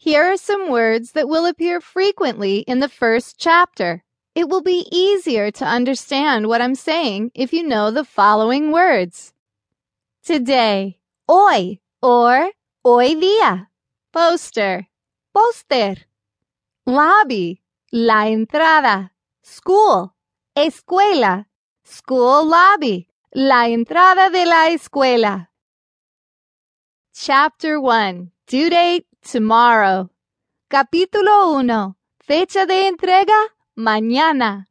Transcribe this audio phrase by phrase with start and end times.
[0.00, 4.04] Here are some words that will appear frequently in the first chapter.
[4.32, 9.32] It will be easier to understand what I'm saying if you know the following words.
[10.22, 12.52] Today, hoy, or
[12.84, 13.66] hoy día.
[14.12, 14.86] Poster,
[15.36, 15.96] póster.
[16.86, 19.10] Lobby, la entrada.
[19.42, 20.14] School,
[20.56, 21.46] escuela.
[21.82, 25.48] School lobby, la entrada de la escuela.
[27.12, 28.30] Chapter 1.
[28.46, 30.08] Due date, tomorrow.
[30.70, 31.96] Capítulo 1.
[32.20, 33.34] Fecha de entrega,
[33.76, 34.68] mañana.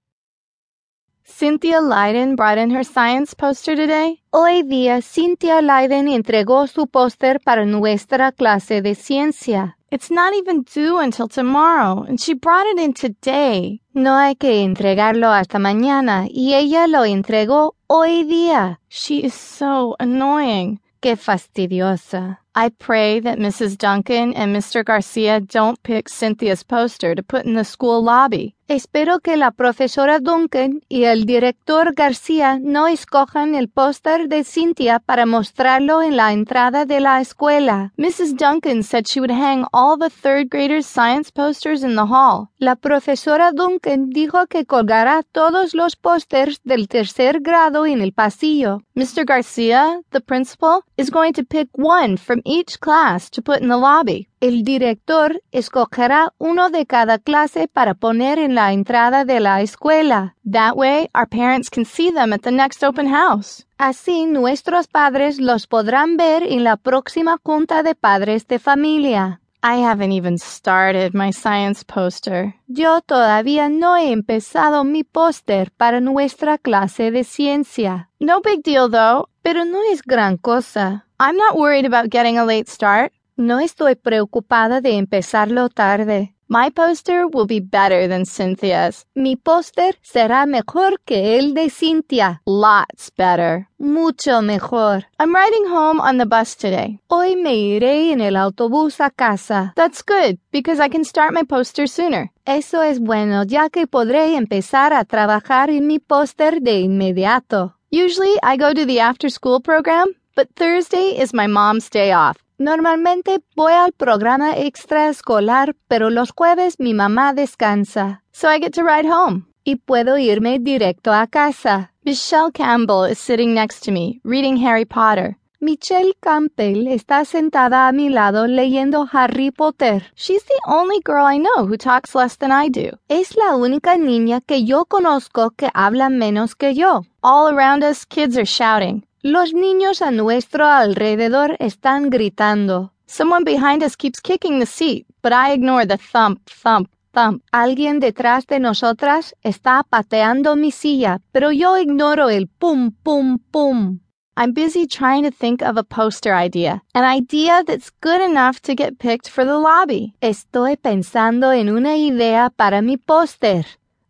[1.24, 4.24] Cynthia Leiden brought in her science poster today.
[4.32, 9.78] Hoy día Cynthia Leiden entregó su póster para nuestra clase de ciencia.
[9.92, 13.82] It's not even due until tomorrow, and she brought it in today.
[13.94, 18.80] No hay que entregarlo hasta mañana, y ella lo entregó hoy día.
[18.90, 20.80] She is so annoying.
[21.00, 22.42] Qué fastidiosa.
[22.58, 23.78] I pray that Mrs.
[23.78, 24.84] Duncan and Mr.
[24.84, 28.57] Garcia don't pick Cynthia's poster to put in the school lobby.
[28.70, 35.00] Espero que la profesora Duncan y el director García no escojan el póster de Cynthia
[35.00, 37.94] para mostrarlo en la entrada de la escuela.
[37.96, 38.36] Mrs.
[38.36, 42.50] Duncan said she would hang all the third graders' science posters in the hall.
[42.60, 48.82] La profesora Duncan dijo que colgará todos los pósters del tercer grado en el pasillo.
[48.96, 49.24] Mr.
[49.26, 53.78] Garcia, the principal, is going to pick one from each class to put in the
[53.78, 54.28] lobby.
[54.40, 60.36] El director escogerá uno de cada clase para poner en la entrada de la escuela.
[60.50, 63.66] That way, our parents can see them at the next open house.
[63.80, 69.42] Así nuestros padres los podrán ver en la próxima junta de padres de familia.
[69.64, 72.54] I haven't even started my science poster.
[72.68, 78.12] Yo todavía no he empezado mi póster para nuestra clase de ciencia.
[78.20, 79.30] No big deal though.
[79.42, 81.06] Pero no es gran cosa.
[81.20, 83.12] I'm not worried about getting a late start.
[83.40, 86.34] No estoy preocupada de empezarlo tarde.
[86.48, 89.06] My poster will be better than Cynthia's.
[89.14, 92.42] Mi póster será mejor que el de Cynthia.
[92.48, 93.68] Lots better.
[93.78, 95.06] Mucho mejor.
[95.20, 97.00] I'm riding home on the bus today.
[97.10, 99.74] Hoy me iré en el autobús a casa.
[99.76, 102.32] That's good, because I can start my poster sooner.
[102.44, 107.76] Eso es bueno, ya que podré empezar a trabajar en mi póster de inmediato.
[107.92, 112.38] Usually I go to the after school program, but Thursday is my mom's day off.
[112.60, 118.24] Normalmente voy al programa extraescolar, pero los jueves mi mamá descansa.
[118.32, 119.46] So I get to ride home.
[119.64, 121.92] Y puedo irme directo a casa.
[122.04, 125.38] Michelle Campbell is sitting next to me, reading Harry Potter.
[125.60, 130.04] Michelle Campbell está sentada a mi lado leyendo Harry Potter.
[130.16, 132.98] She's the only girl I know who talks less than I do.
[133.08, 137.02] Es la única niña que yo conozco que habla menos que yo.
[137.22, 139.04] All around us, kids are shouting.
[139.30, 142.94] Los niños a nuestro alrededor están gritando.
[143.08, 147.44] Someone behind us keeps kicking the seat, but I ignore the thump, thump, thump.
[147.52, 154.00] Alguien detrás de nosotras está pateando mi silla, pero yo ignoro el pum, pum, pum.
[154.38, 158.76] I'm busy trying to think of a poster idea, an idea that's good enough to
[158.76, 160.14] get picked for the lobby.
[160.22, 163.66] Estoy pensando en una idea para mi póster.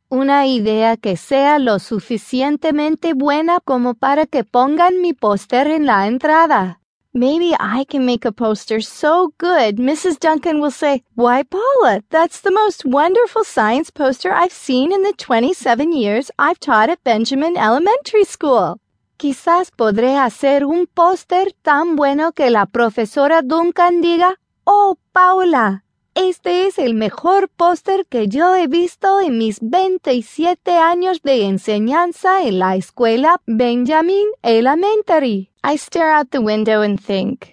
[0.10, 6.08] Una idea que sea lo suficientemente buena como para que pongan mi póster en la
[6.08, 6.80] entrada.
[7.14, 10.18] Maybe I can make a poster so good Mrs.
[10.18, 15.12] Duncan will say, Why, Paula, that's the most wonderful science poster I've seen in the
[15.18, 18.80] 27 years I've taught at Benjamin Elementary School.
[19.18, 24.36] Quizás podré hacer un póster tan bueno que la profesora Duncan diga,
[24.66, 25.84] Oh, Paula,
[26.18, 32.42] este es el mejor póster que yo he visto en mis 27 años de enseñanza
[32.42, 35.52] en la escuela Benjamin Elementary.
[35.64, 37.46] I stare out the window and think.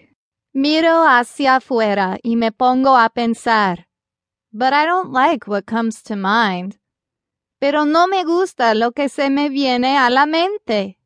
[0.54, 3.86] Miro hacia afuera y me pongo a pensar.
[4.50, 6.78] But I don't like what comes to mind.
[7.58, 10.98] Pero no me gusta lo que se me viene a la mente.